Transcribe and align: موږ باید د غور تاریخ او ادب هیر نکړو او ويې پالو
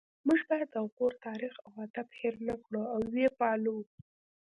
موږ 0.27 0.39
باید 0.49 0.69
د 0.75 0.77
غور 0.93 1.13
تاریخ 1.27 1.53
او 1.65 1.71
ادب 1.85 2.07
هیر 2.19 2.35
نکړو 2.49 2.81
او 2.93 2.99
ويې 3.11 3.29
پالو 3.39 3.77